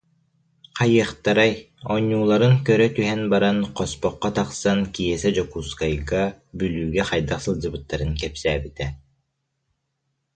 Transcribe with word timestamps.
Хайыахтарай, 0.77 1.51
оонньуулларын 1.95 2.55
көрө 2.69 2.87
түһэн 2.97 3.21
баран 3.33 3.57
хоспоххо 3.77 4.29
тахсан 4.37 4.79
Киэсэ 4.93 5.29
Дьокуускайга, 5.35 6.23
Бүлүүгэ 6.57 7.03
хайдах 7.09 7.39
сылдьыбыттарын 7.45 8.11
кэпсээбитэ 8.21 8.87